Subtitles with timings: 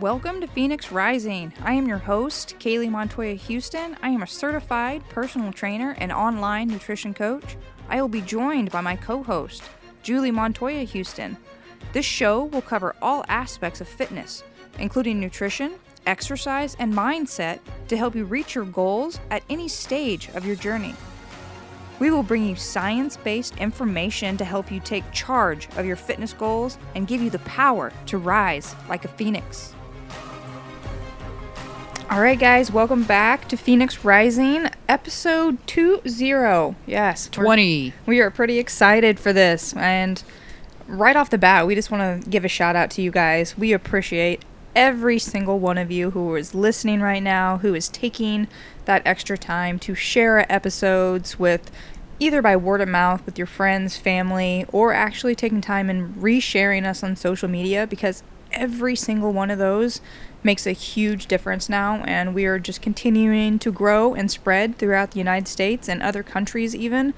[0.00, 1.52] Welcome to Phoenix Rising.
[1.62, 3.98] I am your host, Kaylee Montoya Houston.
[4.02, 7.58] I am a certified personal trainer and online nutrition coach.
[7.90, 9.62] I will be joined by my co host,
[10.02, 11.36] Julie Montoya Houston.
[11.92, 14.42] This show will cover all aspects of fitness,
[14.78, 15.74] including nutrition,
[16.06, 17.58] exercise, and mindset
[17.88, 20.94] to help you reach your goals at any stage of your journey.
[21.98, 26.32] We will bring you science based information to help you take charge of your fitness
[26.32, 29.74] goals and give you the power to rise like a phoenix.
[32.10, 36.74] All right, guys, welcome back to Phoenix Rising, episode 20.
[36.84, 37.94] Yes, 20.
[38.04, 39.74] we are pretty excited for this.
[39.74, 40.20] And
[40.88, 43.56] right off the bat, we just want to give a shout out to you guys.
[43.56, 48.48] We appreciate every single one of you who is listening right now, who is taking
[48.86, 51.70] that extra time to share episodes with
[52.18, 56.84] either by word of mouth with your friends, family, or actually taking time and resharing
[56.84, 60.00] us on social media because every single one of those
[60.42, 65.10] makes a huge difference now and we are just continuing to grow and spread throughout
[65.12, 67.12] the United States and other countries even.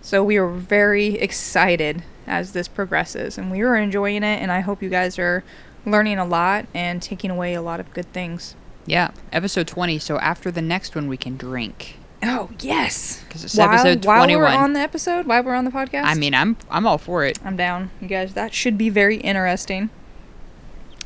[0.00, 4.60] So we are very excited as this progresses and we are enjoying it and I
[4.60, 5.42] hope you guys are
[5.84, 8.54] learning a lot and taking away a lot of good things.
[8.86, 9.98] Yeah, episode 20.
[9.98, 11.96] So after the next one, we can drink.
[12.22, 13.22] Oh, yes.
[13.28, 16.04] 'Cause it's while, episode while we're on the episode, while we're on the podcast.
[16.04, 17.38] I mean, I'm I'm all for it.
[17.44, 17.90] I'm down.
[18.00, 19.90] You guys, that should be very interesting.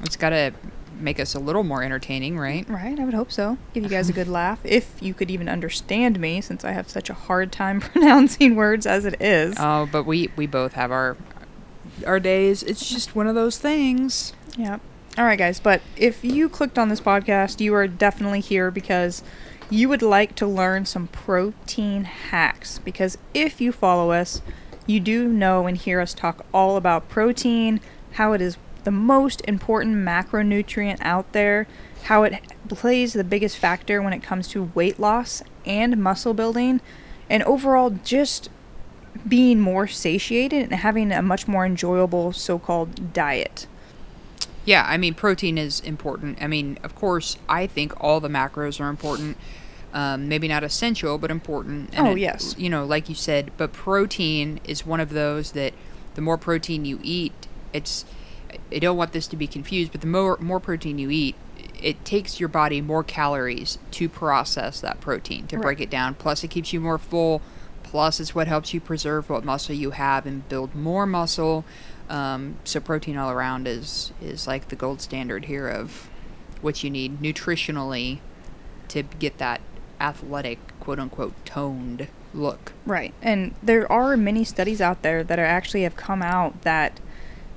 [0.02, 0.52] It's got to
[1.02, 2.68] make us a little more entertaining, right?
[2.68, 3.58] Right, I would hope so.
[3.74, 4.60] Give you guys a good laugh.
[4.64, 8.86] If you could even understand me, since I have such a hard time pronouncing words
[8.86, 9.56] as it is.
[9.58, 11.16] Oh, but we we both have our
[12.06, 12.62] our days.
[12.62, 14.32] It's just one of those things.
[14.56, 14.78] Yeah.
[15.18, 15.60] All right, guys.
[15.60, 19.22] But if you clicked on this podcast, you are definitely here because
[19.68, 22.78] you would like to learn some protein hacks.
[22.78, 24.40] Because if you follow us,
[24.86, 27.80] you do know and hear us talk all about protein,
[28.12, 31.66] how it is the most important macronutrient out there,
[32.04, 32.34] how it
[32.68, 36.80] plays the biggest factor when it comes to weight loss and muscle building,
[37.30, 38.48] and overall just
[39.28, 43.66] being more satiated and having a much more enjoyable so called diet.
[44.64, 46.38] Yeah, I mean, protein is important.
[46.40, 49.36] I mean, of course, I think all the macros are important.
[49.92, 51.90] Um, maybe not essential, but important.
[51.98, 52.54] Oh, it- yes.
[52.56, 55.74] You know, like you said, but protein is one of those that
[56.14, 57.32] the more protein you eat,
[57.72, 58.04] it's.
[58.70, 61.34] I don't want this to be confused, but the more more protein you eat,
[61.80, 66.14] it takes your body more calories to process that protein to break it down.
[66.14, 67.42] Plus, it keeps you more full.
[67.82, 71.64] Plus, it's what helps you preserve what muscle you have and build more muscle.
[72.08, 76.08] Um, so, protein all around is is like the gold standard here of
[76.60, 78.18] what you need nutritionally
[78.88, 79.60] to get that
[80.00, 82.72] athletic, quote unquote, toned look.
[82.86, 83.14] Right.
[83.22, 87.00] And there are many studies out there that are actually have come out that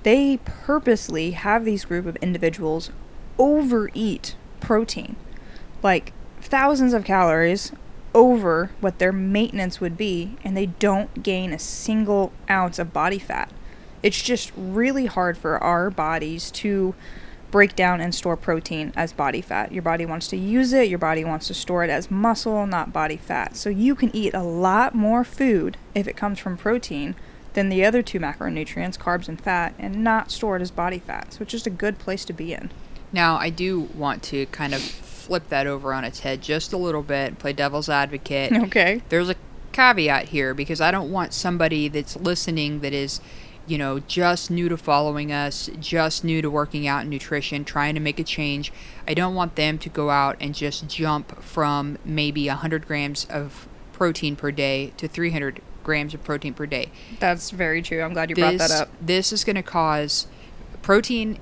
[0.06, 2.92] they purposely have these group of individuals
[3.40, 5.16] overeat protein.
[5.82, 7.72] Like thousands of calories
[8.14, 13.18] over what their maintenance would be and they don't gain a single ounce of body
[13.18, 13.52] fat.
[14.04, 16.94] It's just really hard for our bodies to
[17.50, 19.72] break down and store protein as body fat.
[19.72, 22.94] Your body wants to use it, your body wants to store it as muscle, not
[22.94, 23.56] body fat.
[23.56, 27.16] So you can eat a lot more food if it comes from protein
[27.56, 31.34] than the other two macronutrients, carbs and fat, and not store it as body fat.
[31.34, 32.70] So it's just a good place to be in.
[33.12, 36.78] Now, I do want to kind of flip that over on its head just a
[36.78, 38.52] little bit, play devil's advocate.
[38.54, 39.02] Okay.
[39.10, 39.36] There's a
[39.72, 43.22] caveat here because I don't want somebody that's listening that is,
[43.66, 47.96] you know, just new to following us, just new to working out in nutrition, trying
[47.96, 48.72] to make a change.
[49.08, 53.68] I don't want them to go out and just jump from maybe 100 grams of
[53.94, 56.90] protein per day to 300 grams of protein per day.
[57.20, 58.02] That's very true.
[58.02, 58.90] I'm glad you brought that up.
[59.00, 60.28] This is going to cause
[60.82, 61.40] protein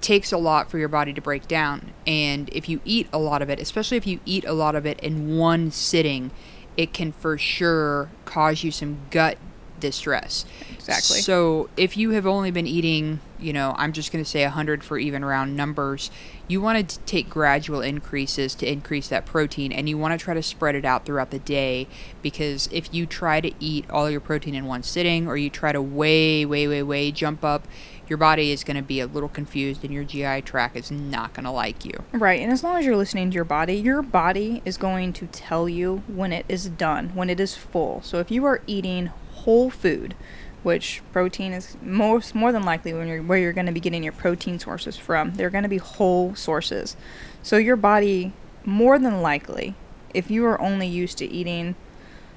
[0.00, 1.92] takes a lot for your body to break down.
[2.06, 4.84] And if you eat a lot of it, especially if you eat a lot of
[4.84, 6.30] it in one sitting,
[6.76, 9.38] it can for sure cause you some gut
[9.84, 10.46] distress.
[10.72, 11.20] Exactly.
[11.20, 14.82] So if you have only been eating, you know, I'm just going to say 100
[14.82, 16.10] for even round numbers,
[16.48, 20.32] you want to take gradual increases to increase that protein and you want to try
[20.32, 21.86] to spread it out throughout the day
[22.22, 25.70] because if you try to eat all your protein in one sitting or you try
[25.70, 27.68] to way, way, way, way jump up,
[28.08, 31.34] your body is going to be a little confused and your GI tract is not
[31.34, 32.02] going to like you.
[32.12, 35.26] Right, and as long as you're listening to your body, your body is going to
[35.26, 38.02] tell you when it is done, when it is full.
[38.02, 39.10] So if you are eating
[39.44, 40.14] whole food,
[40.62, 44.02] which protein is most more than likely when you're where you're going to be getting
[44.02, 46.96] your protein sources from, they're going to be whole sources.
[47.42, 48.32] So your body
[48.64, 49.74] more than likely,
[50.14, 51.74] if you are only used to eating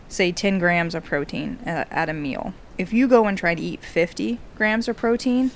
[0.09, 3.61] say 10 grams of protein at, at a meal, if you go and try to
[3.61, 5.51] eat 50 grams of protein,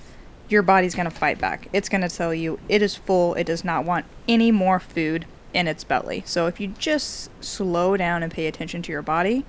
[0.49, 1.67] your body's going to fight back.
[1.71, 3.35] It's going to tell you it is full.
[3.35, 6.23] It does not want any more food in its belly.
[6.25, 9.45] So if you just slow down and pay attention to your body,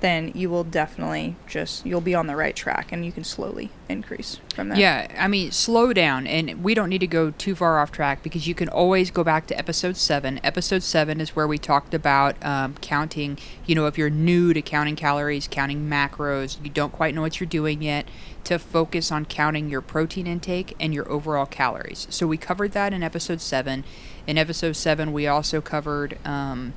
[0.00, 3.70] then you will definitely just you'll be on the right track and you can slowly
[3.88, 4.78] increase from there.
[4.78, 8.22] Yeah, I mean, slow down, and we don't need to go too far off track
[8.22, 10.40] because you can always go back to episode seven.
[10.44, 13.38] Episode seven is where we talked about um, counting.
[13.64, 17.40] You know, if you're new to counting calories, counting macros, you don't quite know what
[17.40, 18.06] you're doing yet,
[18.44, 22.06] to focus on counting your protein intake and your overall calories.
[22.10, 23.84] So we covered that in episode seven.
[24.26, 26.18] In episode seven, we also covered.
[26.24, 26.74] Um,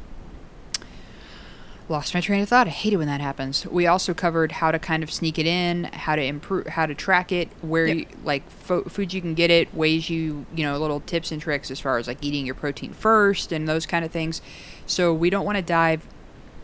[1.89, 2.67] lost my train of thought.
[2.67, 3.65] I hate it when that happens.
[3.65, 6.93] We also covered how to kind of sneak it in, how to improve, how to
[6.93, 7.97] track it, where Yep.
[7.97, 11.41] you, like fo- foods you can get it, ways you you know little tips and
[11.41, 14.41] tricks as far as like eating your protein first and those kind of things.
[14.85, 16.05] So we don't want to dive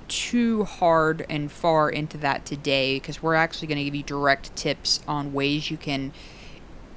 [0.07, 4.55] too hard and far into that today because we're actually going to give you direct
[4.55, 6.13] tips on ways you can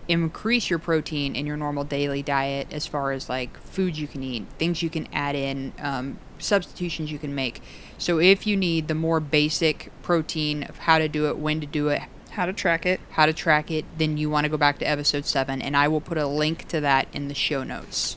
[0.08, 4.22] increase your protein in your normal daily diet as far as like foods you can
[4.22, 7.62] eat, things you can add in, um, substitutions you can make.
[7.98, 11.66] So if you need the more basic protein of how to do it, when to
[11.66, 13.00] do it, How to track it.
[13.10, 15.88] how to track it, then you want to go back to episode 7 and I
[15.88, 18.16] will put a link to that in the show notes.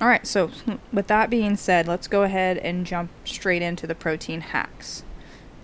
[0.00, 0.50] All right, so
[0.92, 5.02] with that being said, let's go ahead and jump straight into the protein hacks.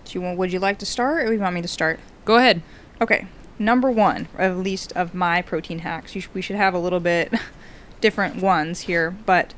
[0.05, 1.99] Do you want, would you like to start or do you want me to start?
[2.27, 2.61] Go ahead.
[3.01, 3.27] Okay,
[3.59, 6.15] number one, at least of my protein hacks.
[6.15, 7.33] You sh- we should have a little bit
[8.03, 9.55] different ones here, but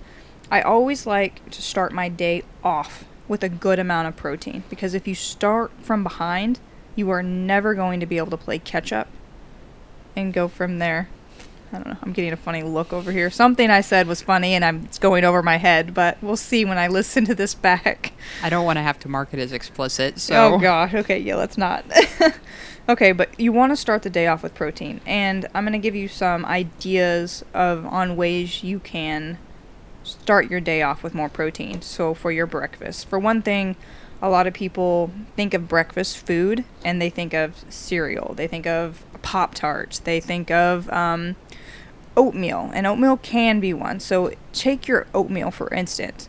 [0.51, 4.95] I always like to start my day off with a good amount of protein because
[4.95, 6.59] if you start from behind,
[6.97, 9.09] you are never going to be able to play catch up
[10.17, 11.09] and go from there.
[11.71, 11.99] I don't know.
[12.03, 13.31] I'm getting a funny look over here.
[13.31, 16.65] Something I said was funny and I'm it's going over my head, but we'll see
[16.65, 18.13] when I listen to this back.
[18.43, 20.95] I don't want to have to mark it as explicit, so Oh gosh.
[20.95, 21.85] Okay, yeah, let's not.
[22.89, 25.79] okay, but you want to start the day off with protein, and I'm going to
[25.79, 29.37] give you some ideas of on ways you can
[30.09, 31.83] start your day off with more protein.
[31.83, 33.77] So for your breakfast, for one thing,
[34.21, 38.35] a lot of people think of breakfast food and they think of cereal.
[38.35, 39.99] They think of Pop Tarts.
[39.99, 41.37] They think of um,
[42.17, 44.01] oatmeal, and oatmeal can be one.
[44.01, 46.29] So take your oatmeal for instance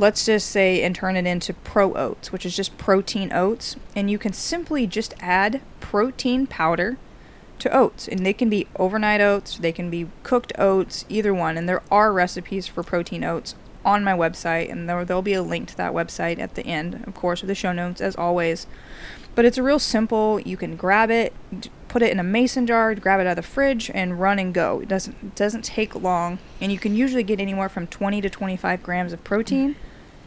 [0.00, 4.10] let's just say and turn it into pro oats which is just protein oats and
[4.10, 6.96] you can simply just add protein powder
[7.60, 11.56] to oats and they can be overnight oats they can be cooked oats either one
[11.56, 13.54] and there are recipes for protein oats
[13.84, 17.02] on my website and there, there'll be a link to that website at the end
[17.06, 18.66] of course with the show notes as always.
[19.34, 20.40] But it's a real simple.
[20.40, 21.32] You can grab it
[21.88, 24.52] put it in a mason jar grab it out of the fridge and run and
[24.52, 24.80] go.
[24.80, 28.30] It doesn't it doesn't take long and you can usually get anywhere from 20 to
[28.30, 29.76] 25 grams of protein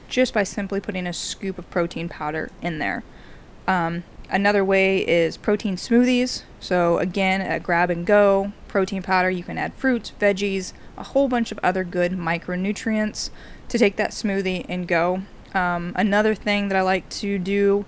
[0.08, 3.04] just by simply putting a scoop of protein powder in there.
[3.68, 4.04] Um,
[4.34, 9.58] another way is protein smoothies so again a grab and go protein powder you can
[9.58, 13.30] add fruits veggies a whole bunch of other good micronutrients
[13.70, 15.22] to take that smoothie and go
[15.54, 17.86] um, another thing that i like to do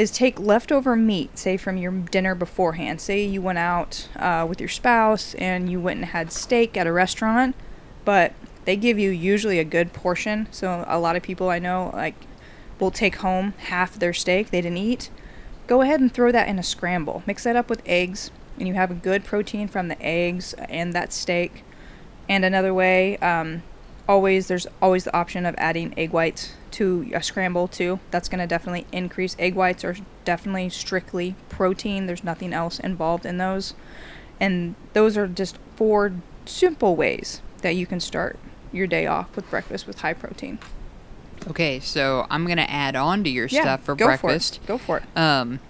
[0.00, 3.02] is take leftover meat, say from your dinner beforehand.
[3.02, 6.86] Say you went out uh, with your spouse and you went and had steak at
[6.86, 7.54] a restaurant,
[8.06, 8.32] but
[8.64, 10.48] they give you usually a good portion.
[10.50, 12.14] So a lot of people I know like
[12.78, 15.10] will take home half their steak they didn't eat.
[15.70, 17.22] Go ahead and throw that in a scramble.
[17.28, 20.92] Mix that up with eggs, and you have a good protein from the eggs and
[20.94, 21.62] that steak.
[22.28, 23.62] And another way, um,
[24.08, 28.00] always there's always the option of adding egg whites to a scramble too.
[28.10, 29.36] That's going to definitely increase.
[29.38, 32.06] Egg whites are definitely strictly protein.
[32.06, 33.74] There's nothing else involved in those.
[34.40, 36.14] And those are just four
[36.46, 38.40] simple ways that you can start
[38.72, 40.58] your day off with breakfast with high protein.
[41.48, 44.56] Okay, so I'm gonna add on to your stuff for go breakfast.
[44.58, 44.66] For it.
[44.66, 45.04] Go for it.
[45.16, 45.60] Um,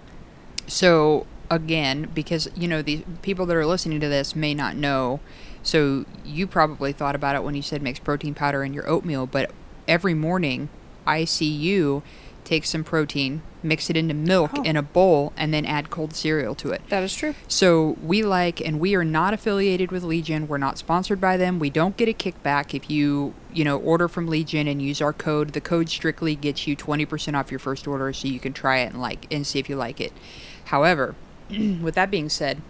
[0.66, 5.20] so again, because you know the people that are listening to this may not know,
[5.62, 9.26] so you probably thought about it when you said mix protein powder in your oatmeal.
[9.26, 9.50] But
[9.88, 10.68] every morning,
[11.06, 12.02] I see you
[12.44, 14.62] take some protein, mix it into milk Oh.
[14.62, 16.82] in a bowl, and then add cold cereal to it.
[16.88, 17.34] That is true.
[17.48, 20.48] So we like, and we are not affiliated with Legion.
[20.48, 21.58] We're not sponsored by them.
[21.58, 25.12] We don't get a kickback if you, you know, order from Legion and use our
[25.12, 25.50] code.
[25.52, 28.92] The code strictly gets you 20% off your first order, so you can try it
[28.92, 30.12] and like and see if you like it.
[30.66, 31.14] However,
[31.50, 32.62] with that being said,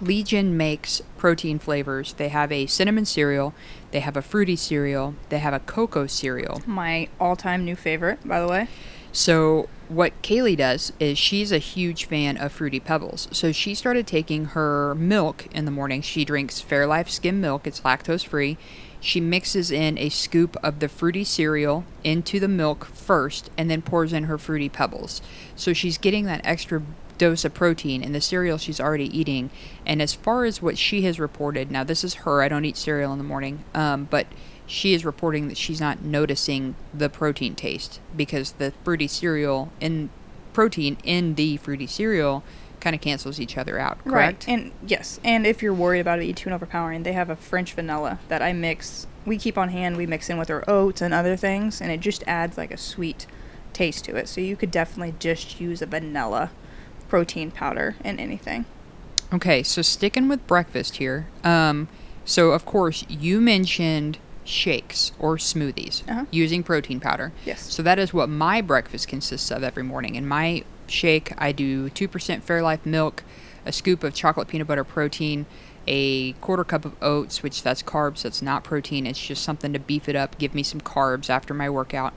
[0.00, 2.12] Legion makes protein flavors.
[2.14, 3.54] They have a cinnamon cereal,
[3.90, 6.62] they have a fruity cereal, they have a cocoa cereal.
[6.66, 8.68] My all-time new favorite, by the way.
[9.12, 13.28] So what Kaylee does is she's a huge fan of Fruity Pebbles.
[13.30, 16.02] So she started taking her milk in the morning.
[16.02, 17.64] She drinks Fairlife skim milk.
[17.64, 18.58] It's lactose free.
[18.98, 23.82] She mixes in a scoop of the fruity cereal into the milk first and then
[23.82, 25.22] pours in her fruity pebbles.
[25.54, 26.82] So she's getting that extra
[27.18, 29.50] dose of protein in the cereal she's already eating.
[29.86, 32.76] And as far as what she has reported, now this is her, I don't eat
[32.76, 34.26] cereal in the morning, um, but
[34.66, 40.08] she is reporting that she's not noticing the protein taste because the fruity cereal and
[40.52, 42.42] protein in the fruity cereal
[42.80, 44.46] kind of cancels each other out, correct?
[44.46, 44.54] Right.
[44.54, 47.72] And yes, and if you're worried about it being too overpowering, they have a French
[47.72, 49.06] vanilla that I mix.
[49.24, 49.96] We keep on hand.
[49.96, 52.76] We mix in with our oats and other things, and it just adds like a
[52.76, 53.26] sweet
[53.72, 54.28] taste to it.
[54.28, 56.50] So you could definitely just use a vanilla
[57.14, 58.64] protein powder in anything.
[59.32, 61.28] Okay, so sticking with breakfast here.
[61.44, 61.86] Um,
[62.24, 66.24] so of course you mentioned shakes or smoothies Uh-huh.
[66.32, 67.30] using protein powder.
[67.46, 67.72] Yes.
[67.72, 70.16] So that is what my breakfast consists of every morning.
[70.16, 73.22] In my shake, I do 2% Fairlife milk,
[73.64, 75.46] a scoop of chocolate peanut butter protein,
[75.86, 79.06] a quarter cup of oats, which that's carbs, that's not protein.
[79.06, 82.12] It's just something to beef it up, give me some carbs after my workout.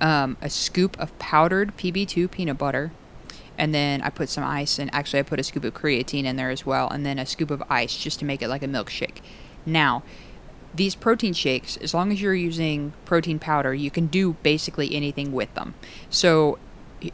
[0.00, 2.90] Um, a scoop of powdered PB2 peanut butter,
[3.60, 6.36] and then I put some ice, and actually I put a scoop of creatine in
[6.36, 8.66] there as well, and then a scoop of ice just to make it like a
[8.66, 9.18] milkshake.
[9.66, 10.02] Now,
[10.74, 15.30] these protein shakes, as long as you're using protein powder, you can do basically anything
[15.30, 15.74] with them.
[16.08, 16.58] So,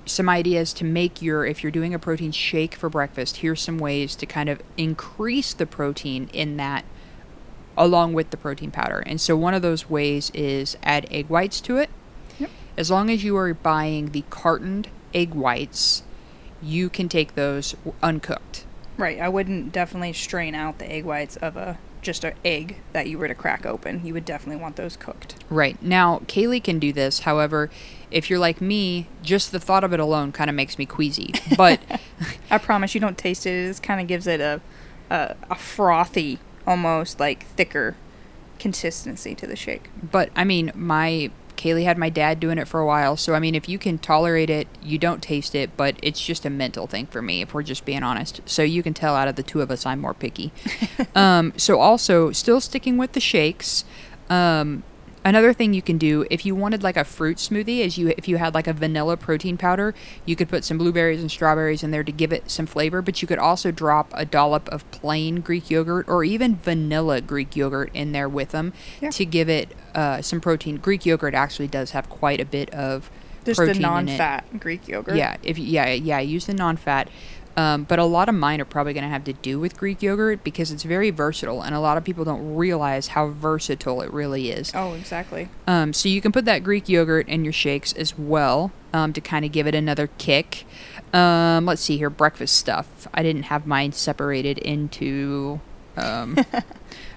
[0.04, 3.78] some ideas to make your, if you're doing a protein shake for breakfast, here's some
[3.78, 6.84] ways to kind of increase the protein in that
[7.76, 9.00] along with the protein powder.
[9.00, 11.90] And so, one of those ways is add egg whites to it.
[12.38, 12.50] Yep.
[12.76, 16.04] As long as you are buying the cartoned egg whites,
[16.62, 18.64] you can take those uncooked.
[18.96, 19.20] Right.
[19.20, 23.18] I wouldn't definitely strain out the egg whites of a just an egg that you
[23.18, 24.06] were to crack open.
[24.06, 25.34] You would definitely want those cooked.
[25.50, 25.80] Right.
[25.82, 27.20] Now, Kaylee can do this.
[27.20, 27.68] However,
[28.12, 31.34] if you're like me, just the thought of it alone kind of makes me queasy.
[31.56, 31.80] But
[32.50, 33.50] I promise you don't taste it.
[33.50, 34.60] It just kind of gives it a,
[35.10, 37.96] a a frothy, almost like thicker
[38.58, 39.90] consistency to the shake.
[40.10, 43.40] but I mean, my Kaylee had my dad doing it for a while, so I
[43.40, 46.86] mean, if you can tolerate it, you don't taste it, but it's just a mental
[46.86, 48.40] thing for me if we're just being honest.
[48.46, 50.52] So you can tell out of the two of us I'm more picky.
[51.14, 53.84] um, so also, still sticking with the shakes,
[54.28, 54.82] um,
[55.26, 58.28] Another thing you can do if you wanted like a fruit smoothie is you if
[58.28, 59.92] you had like a vanilla protein powder,
[60.24, 63.20] you could put some blueberries and strawberries in there to give it some flavor, but
[63.20, 67.90] you could also drop a dollop of plain Greek yogurt or even vanilla Greek yogurt
[67.92, 69.10] in there with them Yeah.
[69.10, 70.76] to give it uh, some protein.
[70.76, 73.10] Greek yogurt actually does have quite a bit of
[73.44, 74.12] Just protein the in it.
[74.12, 75.16] non-fat Greek yogurt.
[75.16, 77.08] Yeah, if you- yeah yeah use the non-fat.
[77.56, 80.02] Um, but a lot of mine are probably going to have to do with Greek
[80.02, 84.12] yogurt because it's very versatile, and a lot of people don't realize how versatile it
[84.12, 84.72] really is.
[84.74, 85.48] Oh, exactly.
[85.66, 89.20] Um, so you can put that Greek yogurt in your shakes as well um, to
[89.20, 90.66] kind of give it another kick.
[91.14, 93.08] Um, let's see here, breakfast stuff.
[93.14, 95.60] I didn't have mine separated into.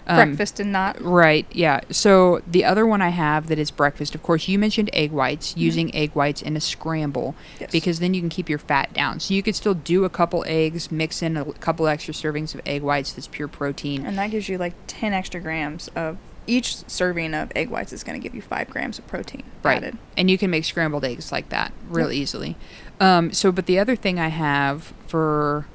[0.10, 1.00] Um, Breakfast and not.
[1.00, 1.82] Right, yeah.
[1.92, 5.51] So the other one I have that is breakfast, of course, you mentioned egg whites,
[5.51, 5.60] Mm-hmm.
[5.60, 7.70] using egg whites in a scramble Yes.
[7.72, 9.20] because then you can keep your fat down.
[9.20, 12.62] So you could still do a couple eggs, mix in a couple extra servings of
[12.66, 14.04] egg whites that's pure protein.
[14.04, 18.04] And that gives you like 10 extra grams of each serving of egg whites is
[18.04, 19.78] going to give you 5 grams of protein Right.
[19.78, 19.98] added.
[20.18, 22.16] And you can make scrambled eggs like that real Yep.
[22.22, 22.56] easily.
[23.00, 25.68] Um, so, but the other thing I have for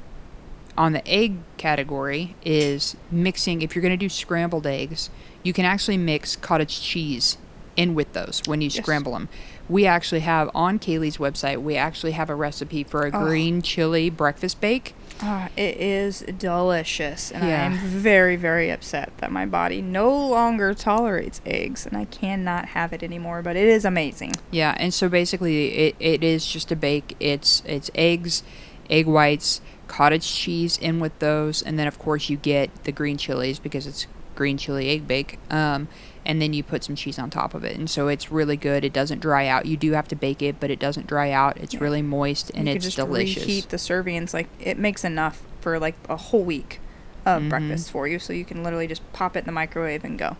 [0.76, 3.62] on the egg category is mixing.
[3.62, 5.10] If you're going to do scrambled eggs,
[5.42, 7.36] you can actually mix cottage cheese
[7.76, 8.76] in with those when you Yes.
[8.82, 9.28] scramble them.
[9.68, 13.24] We actually have on Kaylee's website, we actually have a recipe for a Oh.
[13.24, 14.94] green chili breakfast bake.
[15.22, 17.30] Ah, it is delicious.
[17.32, 17.64] And Yeah.
[17.64, 22.92] I'm very, very upset that my body no longer tolerates eggs and I cannot have
[22.92, 23.42] it anymore.
[23.42, 24.32] But it is amazing.
[24.50, 27.16] Yeah, and so basically it, it is just a bake.
[27.18, 28.42] It's it's eggs,
[28.90, 33.16] egg whites, cottage cheese in with those, and then of course you get the green
[33.16, 35.38] chilies because it's green chili egg bake.
[35.50, 35.88] Um,
[36.26, 38.82] and then you put some cheese on top of it, and so it's really good.
[38.82, 39.66] It doesn't dry out.
[39.66, 41.58] You do have to bake it, but it doesn't dry out.
[41.58, 41.80] It's Yeah.
[41.80, 43.44] really moist and you it's just delicious.
[43.44, 44.32] reheat the servings.
[44.32, 46.80] Like it makes enough for like a whole week
[47.26, 47.48] of Mhm.
[47.50, 48.18] breakfast for you.
[48.18, 50.36] So you can literally just pop it in the microwave and go.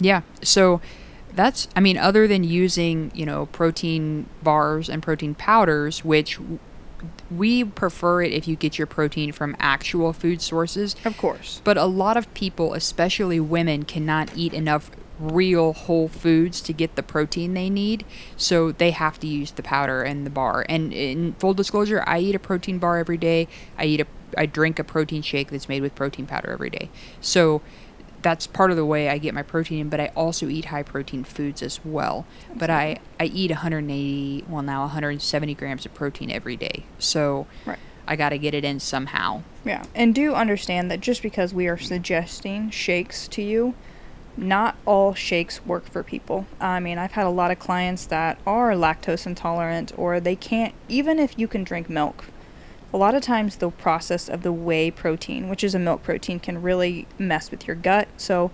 [0.00, 0.22] Yeah.
[0.42, 0.80] So
[1.34, 6.38] that's I mean other than using, you know, protein bars and protein powders, which
[7.30, 11.60] we prefer it if you get your protein from actual food sources, Of course.
[11.64, 16.94] but a lot of people, especially women, cannot eat enough real whole foods to get
[16.94, 18.04] the protein they need,
[18.36, 20.66] so they have to use the powder and the bar.
[20.68, 23.48] And in full disclosure, I eat a protein bar every day.
[23.78, 26.90] I eat a I drink a protein shake that's made with protein powder every day.
[27.20, 27.62] So
[28.22, 30.82] that's part of the way I get my protein in, but I also eat high
[30.82, 32.26] protein foods as well.
[32.54, 36.84] But I, I eat 180, well now 170 grams of protein every day.
[36.98, 37.78] So Right.
[38.08, 39.42] I got to get it in somehow.
[39.64, 43.74] Yeah, and do understand that just because we are suggesting shakes to you,
[44.36, 46.46] not all shakes work for people.
[46.60, 50.74] I mean, I've had a lot of clients that are lactose intolerant or they can't,
[50.88, 52.26] even if you can drink milk.
[52.96, 56.40] A lot of times the process of the whey protein, which is a milk protein,
[56.40, 58.08] can really mess with your gut.
[58.16, 58.50] So,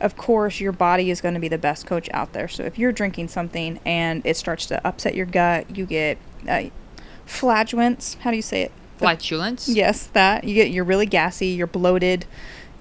[0.00, 2.48] of course, your body is going to be the best coach out there.
[2.48, 6.64] So, if you're drinking something and it starts to upset your gut, you get uh,
[7.26, 8.16] flatulence.
[8.22, 8.72] How do you say it?
[8.98, 9.68] Flatulence.
[9.68, 10.70] Yes, that you get.
[10.70, 11.46] You're really gassy.
[11.46, 12.26] You're bloated.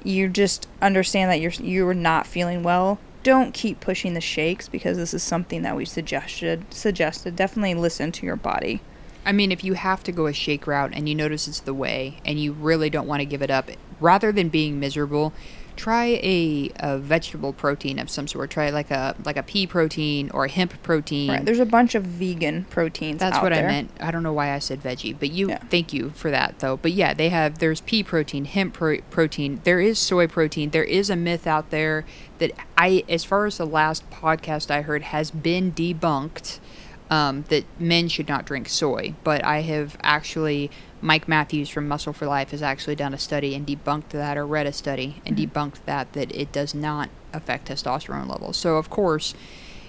[0.04, 2.98] You just understand that you're you're not feeling well.
[3.22, 6.74] Don't keep pushing the shakes because this is something that we suggested.
[6.74, 7.36] Suggested.
[7.36, 8.82] Definitely listen to your body.
[9.26, 11.74] I mean, if you have to go a shake route and you notice it's the
[11.74, 15.34] whey and you really don't want to give it up, rather than being miserable,
[15.76, 18.50] try a, a vegetable protein of some sort.
[18.50, 21.30] Try like a like a pea protein or a hemp protein.
[21.30, 21.46] Right.
[21.46, 23.20] There's a bunch of vegan proteins.
[23.20, 23.66] That's what there.
[23.68, 23.92] I meant.
[24.00, 25.58] I don't know why I said veggie, but you Yeah.
[25.70, 26.78] thank you for that though.
[26.78, 30.70] But yeah, they have there's pea protein, hemp pro- protein, there is soy protein.
[30.70, 32.06] There is a myth out there
[32.38, 36.60] that I as far as the last podcast I heard has been debunked
[37.10, 40.72] um, that men should not drink soy, but I have actually
[41.02, 44.46] Mike Matthews from Muscle for Life has actually done a study and debunked that or
[44.48, 45.52] read a study and Mm-hmm.
[45.60, 48.58] debunked that that it does not affect testosterone levels.
[48.58, 49.34] So of course,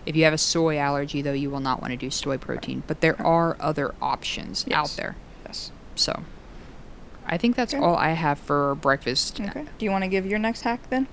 [0.05, 2.83] if you have a soy allergy though, you will not want to do soy protein,
[2.87, 5.17] but there are other options out there.
[5.47, 5.71] Yes.
[5.95, 6.23] So
[7.27, 7.83] I think that's Okay.
[7.83, 9.41] all I have for breakfast.
[9.41, 9.65] Okay.
[9.79, 11.09] Do you want to give your next hack then?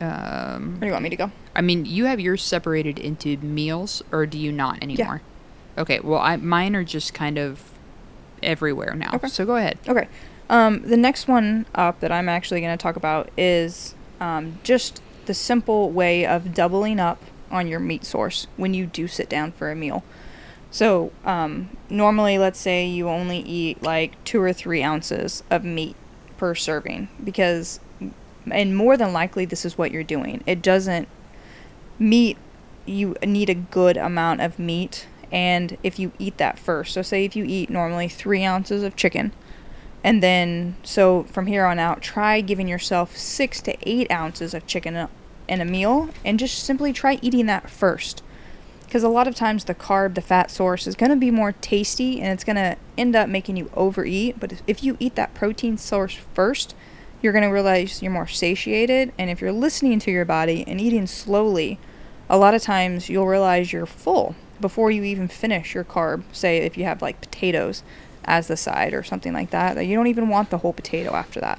[0.00, 1.30] Um, Or do you want me to go?
[1.54, 5.20] I mean, you have yours separated into meals, or do you not anymore?
[5.76, 5.82] Yeah.
[5.82, 6.00] Okay.
[6.00, 7.72] Well, I mine are just kind of
[8.42, 9.10] everywhere now.
[9.14, 9.28] Okay.
[9.28, 9.78] So go ahead.
[9.88, 10.08] Okay.
[10.48, 15.00] Um, the next one up that I'm actually going to talk about is um, just
[15.26, 19.52] the simple way of doubling up on your meat source when you do sit down
[19.52, 20.02] for a meal.
[20.72, 25.96] So, um, normally, let's say you only eat like two or three ounces of meat
[26.36, 27.80] per serving because,
[28.50, 30.42] and more than likely, this is what you're doing.
[30.46, 31.08] It doesn't,
[31.98, 32.36] meat,
[32.86, 35.06] you need a good amount of meat.
[35.32, 38.96] And if you eat that first, so say if you eat normally three ounces of
[38.96, 39.32] chicken,
[40.02, 44.66] and then, so from here on out, try giving yourself six to eight ounces of
[44.66, 45.08] chicken
[45.46, 48.22] in a meal and just simply try eating that first.
[48.86, 51.52] Because a lot of times the carb, the fat source, is going to be more
[51.52, 54.40] tasty and it's going to end up making you overeat.
[54.40, 56.74] But if- if you eat that protein source first,
[57.22, 59.12] you're going to realize you're more satiated.
[59.18, 61.78] And if you're listening to your body and eating slowly,
[62.28, 66.22] a lot of times you'll realize you're full before you even finish your carb.
[66.32, 67.82] Say if you have like potatoes
[68.24, 71.14] as the side or something like that, that you don't even want the whole potato
[71.14, 71.58] after that.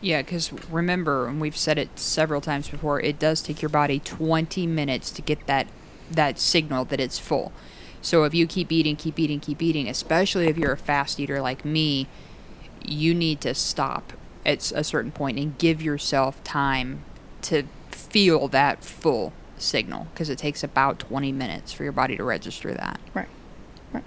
[0.00, 4.00] Yeah, because remember, and we've said it several times before, it does take your body
[4.00, 5.66] 20 minutes to get that
[6.10, 7.52] that signal that it's full.
[8.02, 11.40] So if you keep eating, keep eating, keep eating, especially if you're a fast eater
[11.40, 12.08] like me,
[12.84, 14.12] you need to stop
[14.44, 17.04] at a certain point and give yourself time
[17.42, 22.24] to feel that full signal because it takes about 20 minutes for your body to
[22.24, 23.00] register that.
[23.14, 23.28] Right.
[23.92, 24.04] Right.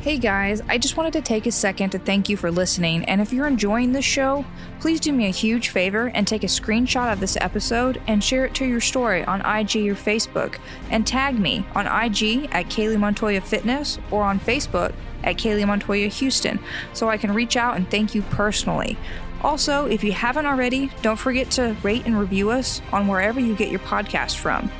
[0.00, 3.04] Hey guys, I just wanted to take a second to thank you for listening.
[3.04, 4.44] And if you're enjoying this show,
[4.80, 8.46] please do me a huge favor and take a screenshot of this episode and share
[8.46, 10.58] it to your story on IG or Facebook.
[10.90, 16.08] And tag me on IG at Kaylee Montoya Fitness or on Facebook at Kaylee Montoya
[16.08, 16.58] Houston
[16.94, 18.96] so I can reach out and thank you personally.
[19.42, 23.54] Also, if you haven't already, don't forget to rate and review us on wherever you
[23.56, 24.70] get your podcast from.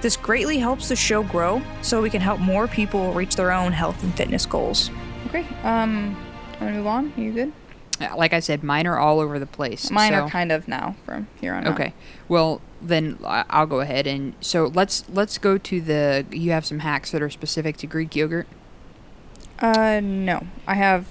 [0.00, 3.72] This greatly helps the show grow so we can help more people reach their own
[3.72, 4.90] health and fitness goals.
[5.26, 5.46] Okay.
[5.62, 6.16] Um,
[6.54, 7.12] I'm gonna move on.
[7.16, 7.52] Are you good?
[8.00, 9.90] Uh, Like I said, mine are all over the place.
[9.90, 11.74] Mine so- are kind of now from here on out.
[11.74, 11.92] Okay.
[12.28, 16.26] Well, then I'll go ahead and so let's let's go to the.
[16.30, 18.46] You have some hacks that are specific to Greek yogurt.
[19.58, 20.46] Uh, no.
[20.66, 21.06] I have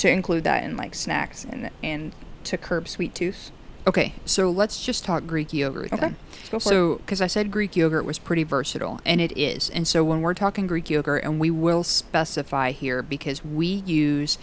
[0.00, 2.12] to include that in like snacks and and
[2.44, 3.50] to curb sweet tooth.
[3.86, 5.96] Okay, so let's just talk Greek yogurt Okay.
[6.00, 6.16] then.
[6.32, 9.70] Let's go for So, because I said Greek yogurt was pretty versatile, and it is.
[9.70, 14.36] And so, when we're talking Greek yogurt, and we will specify here because we use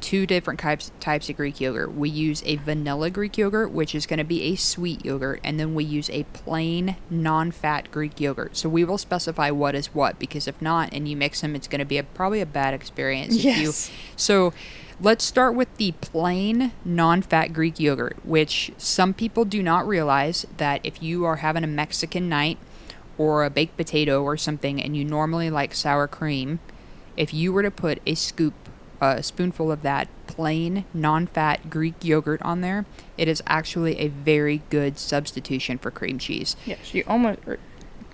[0.00, 1.94] two different types types of Greek yogurt.
[1.96, 5.58] We use a vanilla Greek yogurt, which is going to be a sweet yogurt, and
[5.58, 8.56] then we use a plain non-fat Greek yogurt.
[8.56, 11.66] So we will specify what is what because if not, and you mix them, it's
[11.66, 13.36] going to be a, probably a bad experience.
[13.36, 13.90] if you- Yes.
[14.16, 14.52] so
[15.00, 20.80] let's start with the plain non-fat Greek yogurt, which some people do not realize that
[20.84, 22.58] if you are having a Mexican night
[23.18, 26.58] or a baked potato or something and you normally like sour cream,
[27.16, 28.54] if you were to put a scoop
[28.98, 32.86] a spoonful of that plain non-fat Greek yogurt on there,
[33.18, 36.56] it is actually a very good substitution for cream cheese.
[36.64, 37.38] Yes, you almost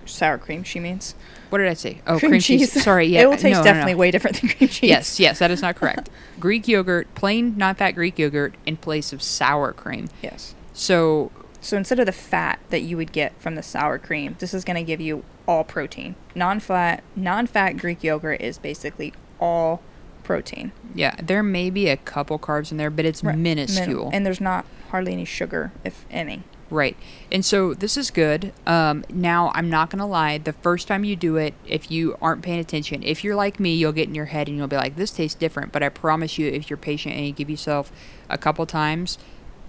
[0.05, 0.63] sour cream.
[0.63, 1.15] She means
[1.49, 2.01] What did I say?
[2.07, 2.71] Oh, cream, cheese.
[2.83, 3.21] Sorry, yeah.
[3.21, 3.63] it will taste no, no, no.
[3.63, 4.89] definitely way different than cream cheese.
[4.89, 6.09] Yes, yes, that is not correct.
[6.39, 10.09] Greek yogurt, plain non-fat Greek yogurt in place of sour cream.
[10.21, 10.55] Yes.
[10.73, 14.53] So So instead of the fat that you would get from the sour cream, this
[14.53, 16.15] is going to give you all protein.
[16.35, 19.81] Non-fat, non-fat Greek yogurt is basically all
[20.23, 20.71] protein.
[20.95, 23.87] Yeah, there may be a couple carbs in there, but it's Right, minuscule.
[24.05, 26.43] Minim- And there's not hardly any sugar, if any.
[26.73, 26.97] Right.
[27.31, 28.51] And so this is good.
[28.65, 30.39] Um, now, I'm not going to lie.
[30.39, 33.75] The first time you do it, if you aren't paying attention, if you're like me,
[33.75, 35.71] you'll get in your head and you'll be like, this tastes different.
[35.71, 37.91] But I promise you, if you're patient and you give yourself
[38.27, 39.19] a couple times,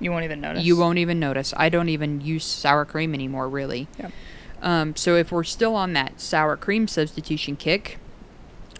[0.00, 0.64] You won't even notice.
[0.64, 1.52] you won't even notice.
[1.58, 3.86] I don't even use sour cream anymore, really.
[3.98, 4.12] Yep.
[4.62, 7.98] Um, so if we're still on that sour cream substitution kick,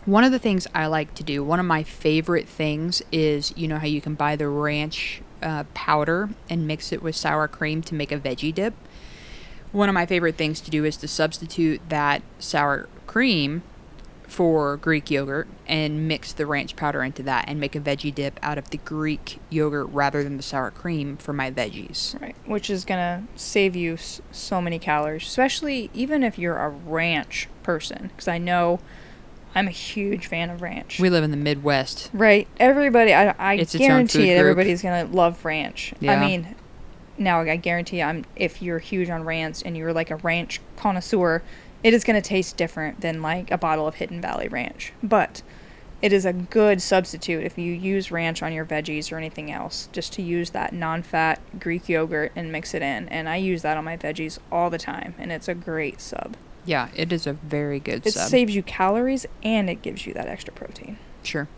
[0.06, 3.68] one of the things I like to do, one of my favorite things is, you
[3.68, 7.83] know how you can buy the ranch uh, powder and mix it with sour cream
[7.83, 8.74] to make a veggie dip.
[9.70, 13.62] One of my favorite things to do is to substitute that sour cream
[14.26, 18.40] for Greek yogurt and mix the ranch powder into that and make a veggie dip
[18.42, 22.20] out of the Greek yogurt rather than the sour cream for my veggies.
[22.20, 27.48] Right, which is gonna save you so many calories, especially even if you're a ranch
[27.62, 28.80] person, because I know
[29.54, 30.98] I'm a huge fan of ranch.
[30.98, 32.10] We live in the Midwest.
[32.12, 35.94] right, everybody, I, I It's guarantee it, everybody's gonna love ranch.
[36.06, 36.56] I mean,
[37.16, 41.42] now I guarantee I'm if you're huge on ranch and you're like a ranch connoisseur,
[41.84, 45.42] it is gonna taste different than like a bottle of Hidden Valley Ranch, but.
[46.02, 49.88] It is a good substitute if you use ranch on your veggies or anything else,
[49.90, 53.08] just to use that non fat Greek yogurt and mix it in.
[53.08, 56.36] And I use that on my veggies all the time, and it's a great sub.
[56.64, 58.29] Yeah, it is a very good It sub.
[58.29, 60.98] saves you calories and it gives you that extra protein.
[61.22, 61.48] Sure.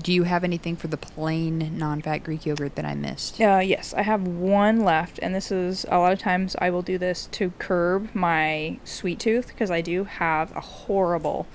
[0.00, 3.40] Do you have anything for the plain non-fat Greek yogurt that I missed?
[3.40, 6.82] Uh, yes, I have one left, and this is a lot of times I will
[6.82, 11.48] do this to curb my sweet tooth because I do have a horrible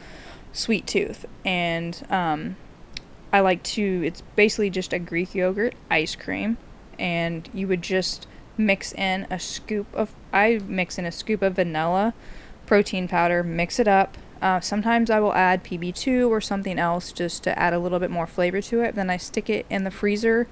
[0.52, 2.58] sweet tooth, and um,
[3.32, 4.04] I like to.
[4.06, 6.58] It's basically just a Greek yogurt ice cream,
[7.00, 10.14] and you would just mix in a scoop of.
[10.34, 12.14] I mix in a scoop of vanilla
[12.66, 14.18] protein powder, mix it up.
[14.42, 18.12] Uh, sometimes I will add PB2 or something else just to add a little bit
[18.12, 18.96] more flavor to it.
[18.96, 20.48] Then I stick it in the freezer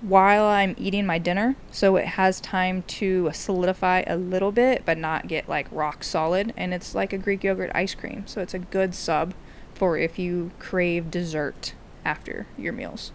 [0.00, 4.96] while I'm eating my dinner, so it has time to solidify a little bit, but
[4.96, 6.54] not get like rock solid.
[6.56, 9.34] And it's like a Greek yogurt ice cream, so it's a good sub
[9.74, 11.74] for if you crave dessert
[12.04, 13.12] after your meals.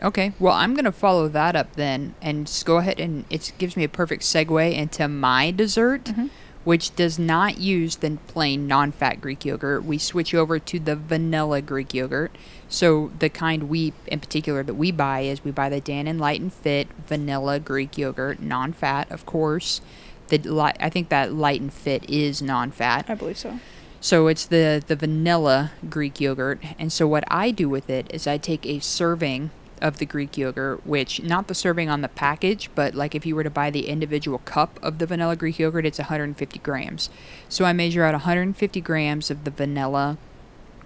[0.00, 3.52] Okay, well, I'm going to follow that up then and just go ahead and it
[3.58, 6.30] gives me a perfect segue into my dessert, Mhm.
[6.64, 9.84] Which does not use the plain non fat Greek yogurt.
[9.84, 12.36] We switch over to the vanilla Greek yogurt.
[12.68, 16.40] So, the kind we, in particular, that we buy is we buy the Dannon Light
[16.40, 19.80] and Fit vanilla Greek yogurt, non fat, of course.
[20.28, 23.06] The li- I think that Light and Fit is non fat.
[23.08, 23.58] I believe so.
[24.00, 28.26] So it's the the vanilla Greek yogurt, and so what I do with it is
[28.26, 29.50] I take a serving
[29.82, 33.34] of the Greek yogurt, which not the serving on the package, but like if you
[33.34, 37.10] were to buy the individual cup of the vanilla Greek yogurt, it's 150 grams.
[37.48, 40.16] So I measure out 150 grams of the vanilla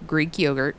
[0.05, 0.75] Greek yogurt,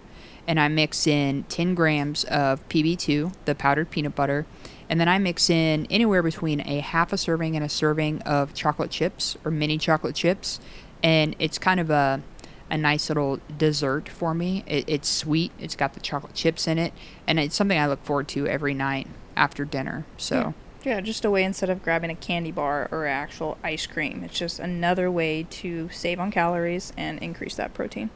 [0.46, 4.44] and I mix in 10 grams of PB2, the powdered peanut butter,
[4.90, 8.54] and then I mix in anywhere between a half a serving and a serving of
[8.54, 10.60] chocolate chips or mini chocolate chips,
[11.02, 12.22] and it's kind of a
[12.70, 14.64] a nice little dessert for me.
[14.66, 15.52] It, it's sweet.
[15.58, 16.92] It's got the chocolate chips in it,
[17.26, 20.04] and it's something I look forward to every night after dinner.
[20.16, 20.54] So
[20.84, 24.22] Yeah, just a way instead of grabbing a candy bar or actual ice cream.
[24.24, 28.10] It's just another way to save on calories and increase that protein.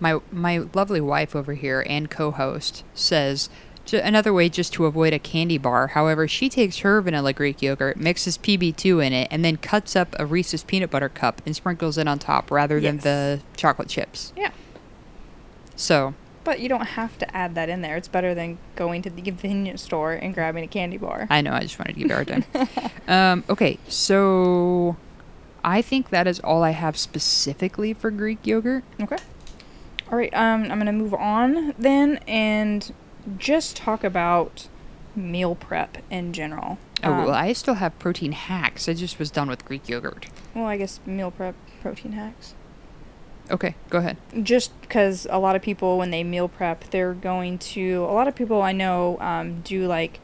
[0.00, 3.48] my my lovely wife over here and co-host says
[3.92, 5.88] another way just to avoid a candy bar.
[5.88, 10.14] However, she takes her vanilla Greek yogurt, mixes PB2 in it, and then cuts up
[10.18, 13.04] a Reese's peanut butter cup and sprinkles it on top rather than Yes.
[13.04, 14.32] the chocolate chips.
[14.36, 14.50] Yeah.
[15.76, 17.96] So, But you don't have to add that in there.
[17.96, 21.26] It's better than going to the convenience store and grabbing a candy bar.
[21.30, 22.44] I know, I just wanted to give you a hard time.
[23.08, 24.96] um, okay, so
[25.64, 28.84] I think that is all I have specifically for Greek yogurt.
[29.00, 29.16] Okay.
[30.12, 30.32] All right.
[30.34, 32.92] Um, I'm gonna move on then and
[33.38, 34.68] just talk about
[35.16, 36.78] meal prep in general.
[37.02, 38.88] Oh, Um, well, I still have protein hacks.
[38.88, 40.26] I just was done with Greek yogurt.
[40.54, 42.54] well, I guess meal prep protein hacks.
[43.50, 44.16] Okay, go ahead.
[44.42, 48.26] just because a lot of people when they meal prep they're going to a lot
[48.26, 50.18] of people i know um, do like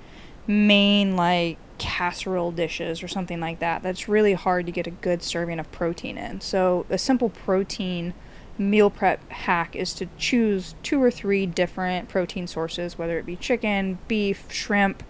[0.47, 5.23] main like casserole dishes or something like that that's really hard to get a good
[5.23, 8.15] serving of protein in so a simple protein
[8.61, 13.37] meal prep hack is to choose two or three different protein sources whether it be
[13.37, 15.03] chicken beef shrimp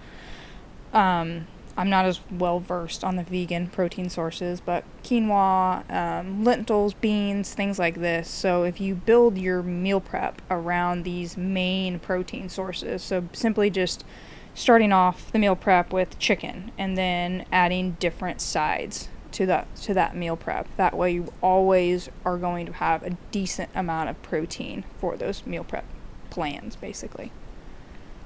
[0.92, 6.92] um, I'm not as well versed on the vegan protein sources, but quinoa, um, lentils,
[6.92, 8.28] beans, things like this.
[8.28, 14.04] So if you build your meal prep around these main protein sources, so simply just
[14.52, 19.94] starting off the meal prep with chicken and then adding different sides to that to
[19.94, 20.66] that meal prep.
[20.76, 25.44] That way you always are going to have a decent amount of protein for those
[25.46, 25.84] meal prep
[26.30, 27.32] plans, basically.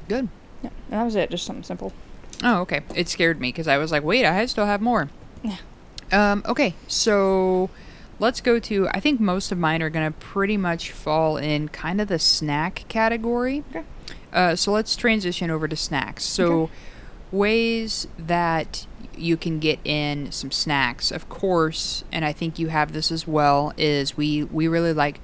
[0.09, 0.29] Good.
[0.63, 1.31] Yeah, that was it.
[1.31, 1.93] Just something simple.
[2.43, 2.83] Oh, okay.
[2.95, 5.09] It scared me because I was like, wait, I still have more.
[5.43, 5.57] Yeah.
[6.13, 7.71] Um, okay, so
[8.19, 8.89] let's go to.
[8.89, 12.19] I think most of mine are going to pretty much fall in kind of the
[12.19, 13.65] snack category.
[13.71, 13.85] Okay.
[14.33, 16.25] Uh, so let's transition over to snacks.
[16.25, 16.73] So, Okay.
[17.33, 18.87] ways that
[19.19, 23.27] you can get in some snacks, of course, and I think you have this as
[23.27, 25.21] well, is we, we really like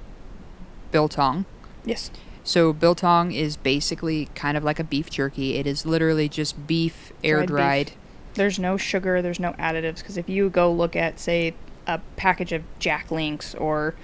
[0.91, 1.45] biltong.
[1.85, 2.11] Yes.
[2.43, 5.57] So biltong is basically kind of like a beef jerky.
[5.57, 7.93] It is literally just beef air Dried.
[8.35, 9.23] There's no sugar.
[9.23, 9.99] There's no additives.
[9.99, 11.55] Because if you go look at, say,
[11.87, 13.95] a package of Jack Links or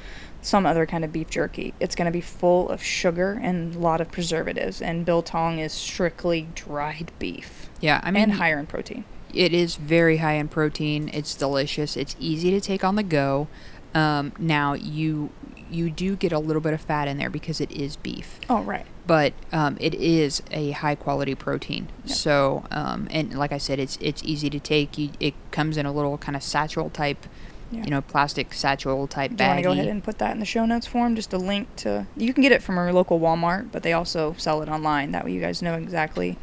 [0.43, 3.79] some other kind of beef jerky, it's going to be full of sugar and a
[3.79, 4.83] lot of preservatives.
[4.83, 9.05] And biltong is strictly dried beef Yeah, I mean, and higher in protein.
[9.37, 11.11] It is very high in protein.
[11.13, 11.97] It's delicious.
[11.97, 13.49] It's easy to take on the go.
[13.95, 15.31] Um, now you
[15.71, 18.63] you do get a little bit of fat in there because it is beef, Oh,
[18.63, 18.87] right.
[19.05, 21.89] but um, it is a high quality protein.
[22.05, 22.17] Yep.
[22.17, 24.97] So um, and like I said, it's it's easy to take.
[24.99, 27.27] You, it comes in a little kind of satchel type,
[27.73, 27.83] Yeah.
[27.85, 30.39] you know, plastic satchel type Do you want to go ahead and put that in
[30.41, 31.17] the show notes form?
[31.17, 32.07] Just a link to.
[32.17, 35.11] You can get it from our local Walmart, but they also sell it online.
[35.13, 36.39] That way you guys know exactly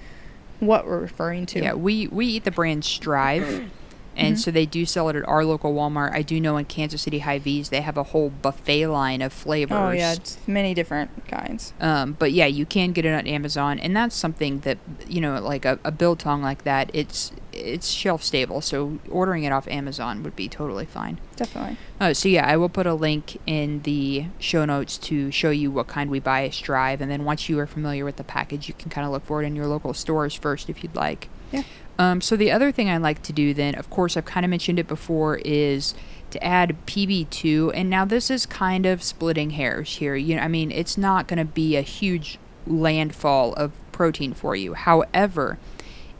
[0.65, 1.61] what we're referring to.
[1.61, 3.69] Yeah, we we eat the brand Strive,
[4.15, 4.39] and Mhm.
[4.39, 6.13] so they do sell it at our local Walmart.
[6.13, 9.77] I do know in Kansas City Hy-Vee's they have a whole buffet line of flavors.
[9.77, 10.13] Oh, yeah.
[10.13, 11.73] It's many different kinds.
[11.81, 15.39] Um, but yeah, you can get it on Amazon, and that's something that you know,
[15.41, 16.89] like a, a biltong like that.
[16.93, 21.19] It's it's shelf stable, so ordering it off Amazon would be totally fine.
[21.35, 21.77] Definitely.
[21.99, 25.71] Uh, so yeah, I will put a link in the show notes to show you
[25.71, 28.67] what kind we buy at Drive, and then once you are familiar with the package,
[28.67, 31.29] you can kind of look for it in your local stores first if you'd like.
[31.51, 31.63] Yeah.
[31.99, 34.49] Um, so the other thing I like to do then, of course, I've kind of
[34.49, 35.93] mentioned it before, is
[36.31, 37.71] to add PB2.
[37.73, 40.15] And now this is kind of splitting hairs here.
[40.15, 44.55] You know, I mean, it's not going to be a huge landfall of protein for
[44.55, 44.73] you.
[44.73, 45.59] However,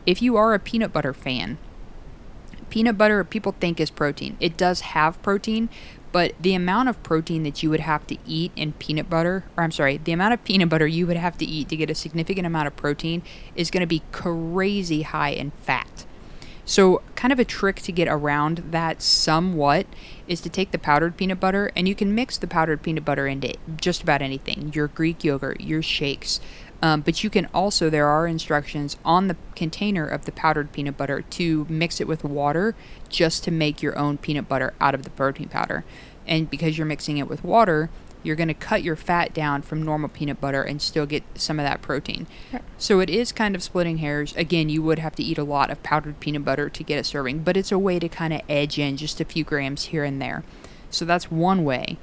[0.06, 1.58] if you are a peanut butter fan,
[2.70, 4.38] peanut butter people think is protein.
[4.40, 5.70] It does have protein,
[6.12, 9.64] but the amount of protein that you would have to eat in peanut butter, or
[9.64, 11.96] I'm sorry, the amount of peanut butter you would have to eat to get a
[11.96, 13.24] significant amount of protein
[13.56, 16.06] is going to be crazy high in fat.
[16.66, 19.86] So, kind of a trick to get around that somewhat
[20.28, 23.28] is to take the powdered peanut butter and you can mix the powdered peanut butter
[23.28, 26.40] into just about anything your Greek yogurt, your shakes.
[26.84, 30.98] Um, but you can also, there are instructions on the container of the powdered peanut
[30.98, 32.76] butter to mix it with water
[33.08, 35.86] just to make your own peanut butter out of the protein powder.
[36.28, 37.90] And because you're mixing it with water,
[38.22, 41.58] you're going to cut your fat down from normal peanut butter and still get some
[41.58, 42.28] of that protein.
[42.52, 42.62] Right.
[42.78, 44.36] So it is kind of splitting hairs.
[44.36, 47.06] Again, you would have to eat a lot of powdered peanut butter to get a
[47.06, 50.04] serving, but it's a way to kind of edge in just a few grams here
[50.04, 50.44] and there.
[50.90, 51.98] So that's one way.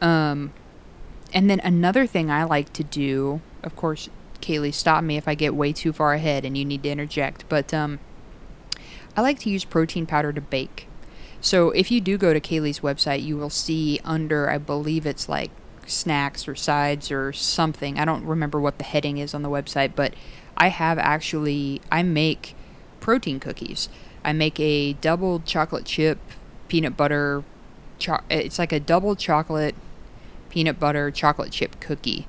[0.00, 0.52] Um,
[1.32, 4.08] and then another thing I like to do, of course,
[4.44, 7.48] Kaylee, stop me if I get way too far ahead and you need to interject,
[7.48, 7.98] but um,
[9.16, 10.86] I like to use protein powder to bake.
[11.40, 15.28] So if you do go to Kaylee's website, you will see under, I believe it's
[15.28, 15.50] like
[15.86, 17.98] snacks or sides or something.
[17.98, 20.14] I don't remember what the heading is on the website, but
[20.56, 22.54] I have actually, I make
[23.00, 23.88] protein cookies.
[24.24, 26.18] I make a double chocolate chip
[26.68, 27.44] peanut butter,
[27.98, 29.74] cho- it's like a double chocolate
[30.48, 32.26] peanut butter chocolate chip cookie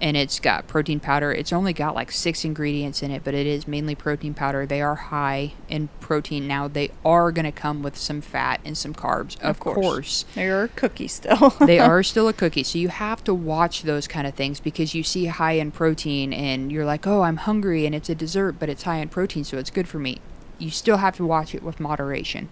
[0.00, 1.32] and it's got protein powder.
[1.32, 4.66] It's only got like six ingredients in it, but it is mainly protein powder.
[4.66, 6.46] They are high in protein.
[6.46, 9.74] Now they are going to come with some fat and some carbs, of, Of course.
[9.76, 10.24] course.
[10.34, 11.50] They're cookies still.
[11.60, 14.94] they are still a cookie, so you have to watch those kind of things because
[14.94, 18.56] you see high in protein and you're like, "Oh, I'm hungry," and it's a dessert,
[18.58, 20.18] but it's high in protein, so it's good for me.
[20.58, 22.48] You still have to watch it with moderation.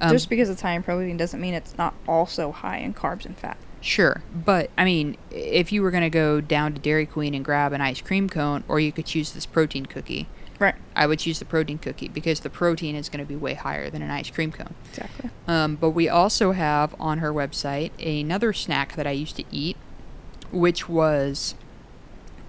[0.00, 3.26] Um, Just because it's high in protein doesn't mean it's not also high in carbs
[3.26, 3.56] and fat.
[3.82, 7.44] Sure, but I mean, if you were going to go down to Dairy Queen and
[7.44, 10.28] grab an ice cream cone, or you could choose this protein cookie,
[10.62, 10.76] Right.
[10.94, 13.90] I would choose the protein cookie because the protein is going to be way higher
[13.90, 14.76] than an ice cream cone.
[14.90, 15.30] Exactly.
[15.48, 19.76] Um, but we also have on her website another snack that I used to eat,
[20.52, 21.56] which was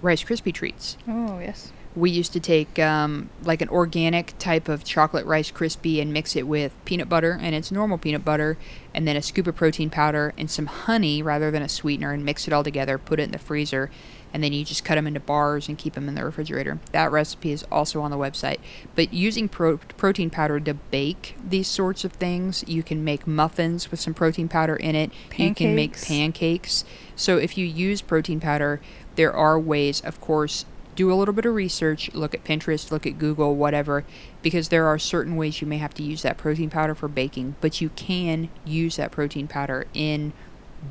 [0.00, 0.96] Rice Krispie treats.
[1.08, 1.72] Oh yes.
[1.96, 6.34] We used to take um, like an organic type of chocolate Rice Krispie and mix
[6.34, 8.58] it with peanut butter, and it's normal peanut butter,
[8.92, 12.24] and then a scoop of protein powder and some honey rather than a sweetener, and
[12.24, 13.90] mix it all together, put it in the freezer,
[14.32, 16.80] and then you just cut them into bars and keep them in the refrigerator.
[16.90, 18.58] That recipe is also on the website.
[18.96, 23.92] But using pro- protein powder to bake these sorts of things, you can make muffins
[23.92, 25.12] with some protein powder in it.
[25.36, 26.08] You can make Pancakes.
[26.08, 26.84] pancakes.
[27.14, 28.80] So if you use protein powder,
[29.14, 33.06] there are ways, of course, do a little bit of research, look at Pinterest, look
[33.06, 34.04] at Google, whatever,
[34.42, 37.56] because there are certain ways you may have to use that protein powder for baking,
[37.60, 40.32] but you can use that protein powder in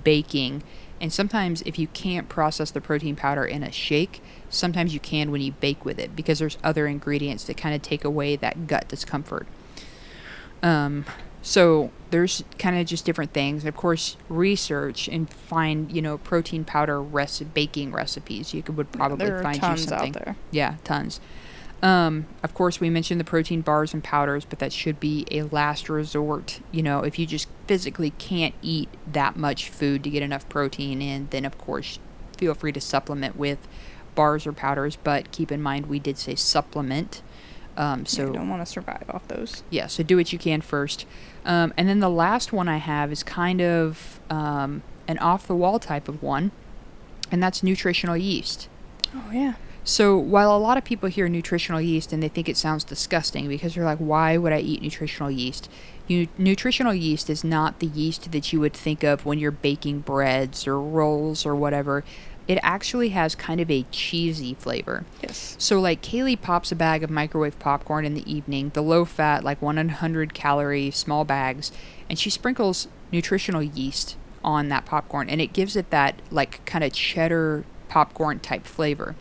[0.03, 0.63] baking
[1.01, 5.31] And sometimes, if you can't process the protein powder in a shake, sometimes you can
[5.31, 8.67] when you bake with it because there's other ingredients that kind of take away that
[8.67, 9.45] gut discomfort.
[10.61, 11.05] Um,
[11.43, 13.65] so there's kind of just different things.
[13.65, 18.53] Of course, research and find you know protein powder rec- baking recipes.
[18.53, 20.15] You could would probably there are find tons you something.
[20.15, 20.35] out there.
[20.49, 21.19] Yeah, tons.
[21.83, 25.43] Um, of course, we mentioned the protein bars and powders, but that should be a
[25.43, 26.61] last resort.
[26.71, 31.01] You know, if you just physically can't eat that much food to get enough protein
[31.01, 31.99] in, then of course,
[32.37, 33.67] feel free to supplement with
[34.15, 34.95] bars or powders.
[34.95, 37.21] But keep in mind, we did say supplement.
[37.75, 39.63] Um, So you don't want to survive off those.
[39.69, 41.05] yeah, so do what you can first.
[41.45, 45.55] Um, and then the last one I have is kind of um, an off the
[45.55, 46.51] wall type of one,
[47.31, 48.69] and that's nutritional yeast.
[49.15, 49.53] Oh yeah.
[49.85, 53.49] So while a lot of people hear nutritional yeast and they think it sounds disgusting
[53.49, 55.69] because they're like, why would I eat nutritional yeast?
[56.07, 59.99] You, nutritional yeast is not the yeast that you would think of when you're baking
[59.99, 62.05] breads or rolls or whatever.
[62.47, 65.05] It actually has kind of a cheesy flavor.
[65.21, 65.55] Yes.
[65.59, 69.43] So like Kaylee pops a bag of microwave popcorn in the evening, the low fat,
[69.43, 71.71] like 100 calorie small bags,
[72.09, 76.83] and she sprinkles nutritional yeast on that popcorn, and it gives it that like kind
[76.83, 79.15] of cheddar popcorn type flavor.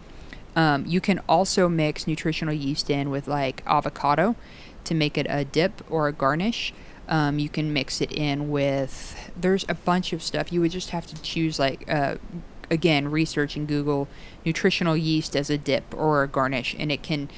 [0.54, 4.36] Um, you can also mix nutritional yeast in with like avocado
[4.84, 6.74] to make it a dip or a garnish.
[7.08, 10.52] Um, you can mix it in with there's a bunch of stuff.
[10.52, 12.16] You would just have to choose like uh,
[12.70, 14.08] again research and Google
[14.44, 17.28] nutritional yeast as a dip or a garnish, and it can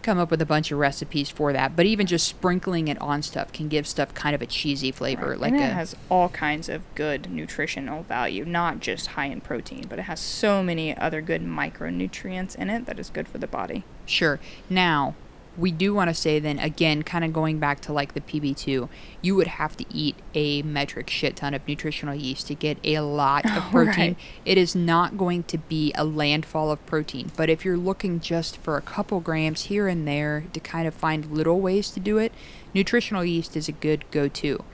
[0.00, 1.74] come up with a bunch of recipes for that.
[1.76, 5.30] But even just sprinkling it on stuff can give stuff kind of a cheesy flavor,
[5.30, 5.40] Right.
[5.40, 9.40] like and a it has all kinds of good nutritional value, not just high in
[9.40, 13.38] protein, but it has so many other good micronutrients in it that is good for
[13.38, 13.84] the body.
[14.06, 14.38] Sure.
[14.70, 15.14] Now,
[15.58, 18.88] we do want to say then again, kind of going back to like the PB2,
[19.20, 23.00] you would have to eat a metric shit ton of nutritional yeast to get a
[23.00, 24.12] lot of protein.
[24.12, 24.16] right.
[24.44, 28.56] It is not going to be a landfall of protein, but if you're looking just
[28.56, 32.18] for a couple grams here and there to kind of find little ways to do
[32.18, 32.32] it,
[32.72, 34.64] nutritional yeast is a good go-to.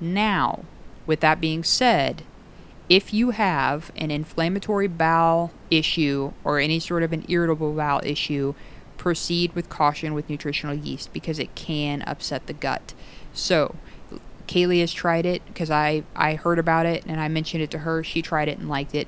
[0.00, 0.64] Now,
[1.06, 2.22] with that being said,
[2.88, 8.54] if you have an inflammatory bowel issue or any sort of an irritable bowel issue,
[9.06, 12.92] proceed with caution with nutritional yeast because it can upset the gut.
[13.32, 13.76] So,
[14.48, 17.78] Kaylee has tried it because I, I heard about it and I mentioned it to
[17.78, 18.02] her.
[18.02, 19.06] She tried it and liked it.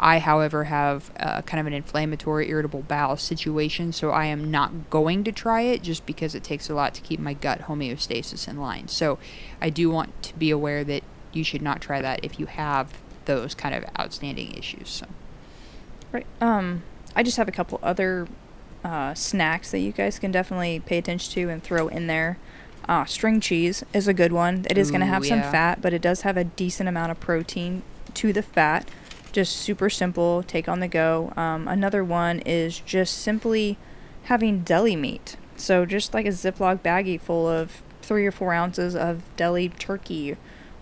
[0.00, 4.90] I, however, have uh, kind of an inflammatory, irritable bowel situation, so I am not
[4.90, 8.48] going to try it just because it takes a lot to keep my gut homeostasis
[8.48, 8.88] in line.
[8.88, 9.20] So,
[9.62, 12.94] I do want to be aware that you should not try that if you have
[13.26, 14.88] those kind of outstanding issues.
[14.90, 15.06] So,
[16.10, 16.26] Right.
[16.40, 16.82] Um,
[17.14, 18.26] I just have a couple other
[18.86, 22.38] uh, snacks that you guys can definitely pay attention to and throw in there.
[22.88, 24.64] Uh, string cheese is a good one.
[24.70, 27.18] It is going to have some fat, but it does have a decent amount of
[27.18, 27.82] protein
[28.14, 28.88] to the fat.
[29.32, 31.32] Just super simple, take on the go.
[31.36, 33.76] Um, another one is just simply
[34.24, 35.36] having deli meat.
[35.56, 40.36] So just like a Ziploc baggie full of three or four ounces of deli turkey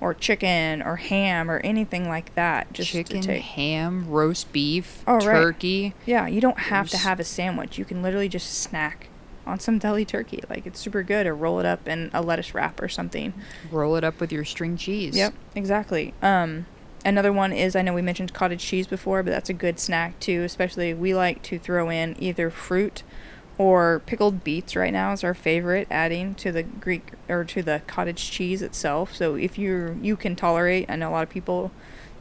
[0.05, 2.71] or chicken or ham or anything like that.
[2.75, 5.23] Just chicken, ham, roast beef, Oh, right.
[5.25, 5.95] turkey.
[6.05, 7.79] Yeah, you don't have to have a sandwich.
[7.79, 9.09] You can literally just snack
[9.47, 10.41] on some deli turkey.
[10.51, 13.33] Like it's super good or roll it up in a lettuce wrap or something.
[13.71, 15.17] Roll it up with your string cheese.
[15.17, 16.13] Yep, exactly.
[16.23, 16.67] Um
[17.05, 20.21] another one is I know we mentioned cottage cheese before, but that's a good snack
[20.21, 23.03] too, especially we like to throw in either fruit
[23.57, 27.83] or pickled beets right now is our favorite adding to the greek or to the
[27.87, 29.15] cottage cheese itself.
[29.15, 31.71] So if you you can tolerate, I know a lot of people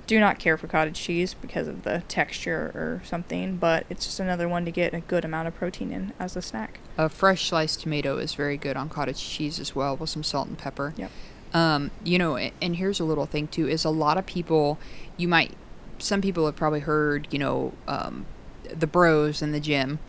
[0.06, 4.20] do not care for cottage cheese because of the texture or something, but it's just
[4.20, 6.80] another one to get a good amount of protein in as a snack.
[6.98, 10.48] A fresh sliced tomato is very good on cottage cheese as well with some salt
[10.48, 10.94] and pepper.
[10.98, 11.12] Yep.
[11.54, 14.78] Um, you know, and here's a little thing too: is a lot of people,
[15.18, 15.54] you might,
[16.00, 18.26] some people have probably heard, you know, um,
[18.64, 20.00] the bros in the gym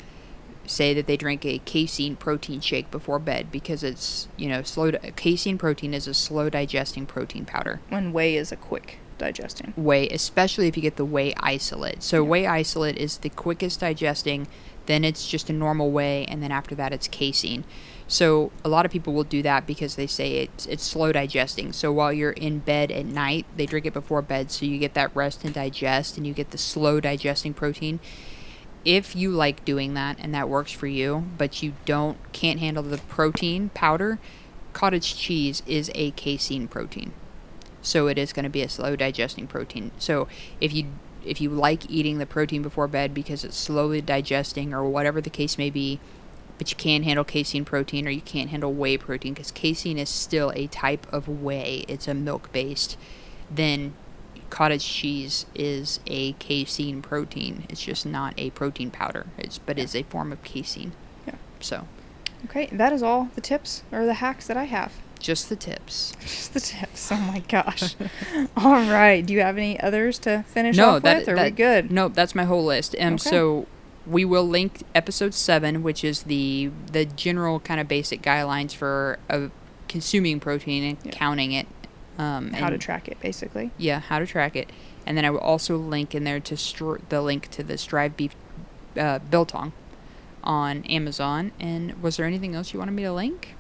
[0.67, 4.91] say that they drink a casein protein shake before bed because it's, you know, slow.
[4.93, 7.81] Di- casein protein is a slow digesting protein powder.
[7.89, 9.73] When whey is a quick digesting.
[9.77, 12.03] whey, especially if you get the whey isolate.
[12.03, 12.29] So Yeah.
[12.29, 14.49] whey isolate is the quickest digesting.
[14.87, 17.65] Then it's just a normal whey, and then after that it's casein.
[18.07, 21.73] So a lot of people will do that because they say it's it's slow digesting.
[21.73, 24.93] So while you're in bed at night, they drink it before bed, so you get
[24.95, 27.99] that rest and digest, and you get the slow digesting protein.
[28.85, 32.83] If you like doing that and that works for you, but you don't can't handle
[32.83, 34.19] the protein powder,
[34.73, 37.13] cottage cheese is a casein protein
[37.85, 39.93] so it is going to be a slow digesting protein.
[39.99, 40.27] So
[40.61, 40.87] if you
[41.25, 45.31] if you like eating the protein before bed because it's slowly digesting or whatever the
[45.31, 46.01] case may be,
[46.59, 50.11] but you can't handle casein protein or you can't handle whey protein because casein is
[50.11, 51.85] still a type of whey.
[51.89, 52.99] It's a milk based.
[53.51, 53.95] Then
[54.51, 57.65] cottage cheese is a casein protein.
[57.69, 59.27] It's just not a protein powder.
[59.39, 60.93] It's but is a form of casein.
[61.27, 61.35] Yeah.
[61.61, 61.87] So,
[62.47, 64.93] Okay, that is all the tips or the hacks that I have.
[65.19, 66.13] just the tips.
[66.21, 67.11] Just the tips.
[67.11, 67.97] Oh my gosh.
[68.57, 69.25] all right.
[69.25, 71.29] Do you have any others to finish no, off that, with?
[71.31, 71.91] Or are we good?
[71.91, 72.95] No, that's my whole list.
[73.01, 73.31] Um, Okay.
[73.31, 73.67] so
[74.07, 79.19] we will link episode seven, which is the the general kind of basic guidelines for
[79.31, 79.49] uh,
[79.89, 81.13] consuming protein and Yeah.
[81.13, 81.67] counting it.
[82.17, 83.73] Um, How to track it, basically.
[83.77, 84.71] yeah, how to track it,
[85.05, 88.17] and then I will also link in there to str- the link to the Stryve
[88.17, 88.37] Beef
[88.97, 89.73] uh, Biltong
[90.45, 91.51] on Amazon.
[91.59, 93.57] And was there anything else you wanted me to link?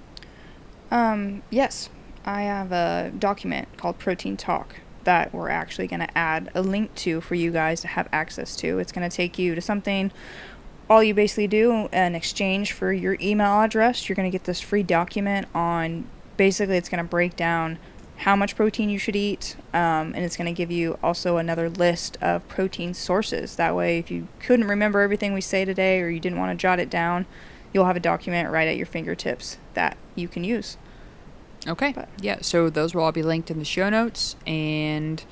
[0.90, 1.88] Um, yes,
[2.24, 6.94] I have a document called Protein Talk that we're actually going to add a link
[6.94, 8.78] to for you guys to have access to.
[8.78, 10.12] It's going to take you to something.
[10.88, 14.61] All you basically do in exchange for your email address, you're going to get this
[14.61, 16.07] free document on.
[16.36, 17.78] Basically, it's going to break down
[18.25, 21.68] how much protein you should eat, um, and it's going to give you also another
[21.68, 23.57] list of protein sources.
[23.57, 26.61] That way, if you couldn't remember everything we say today or you didn't want to
[26.61, 27.27] jot it down,
[27.75, 30.79] you'll have a document right at your fingertips that you can use.
[31.68, 31.93] Okay.
[31.95, 35.22] But- yeah, so those will all be linked in the show notes, and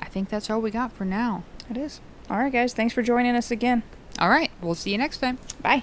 [0.00, 1.44] I think that's all we got for now.
[1.68, 2.00] It is.
[2.30, 2.72] All right, guys.
[2.72, 3.82] Thanks for joining us again.
[4.18, 5.38] All right, we'll see you next time.
[5.60, 5.82] Bye.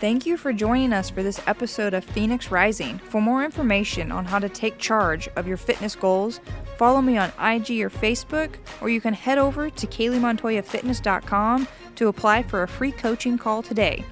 [0.00, 2.98] Thank you for joining us for this episode of Phoenix Rising.
[2.98, 6.40] For more information on how to take charge of your fitness goals,
[6.78, 12.42] follow me on IG or Facebook, or you can head over to KayleeMontoyaFitness.com to apply
[12.44, 14.02] for a free coaching call today.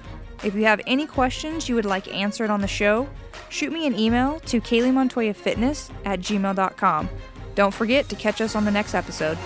[0.43, 3.09] If you have any questions you would like answered on the show,
[3.49, 7.09] shoot me an email to KayleeMontoyaFitness at gmail.com.
[7.55, 9.39] Don't forget to catch us on the next episode.